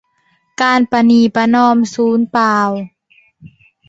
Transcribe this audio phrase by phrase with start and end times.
[0.61, 2.57] การประนีประนอมสูญเปล่า